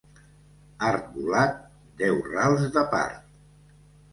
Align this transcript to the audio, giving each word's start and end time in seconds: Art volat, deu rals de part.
Art 0.87 1.11
volat, 1.17 1.61
deu 2.01 2.17
rals 2.31 2.67
de 2.79 2.85
part. 2.95 3.31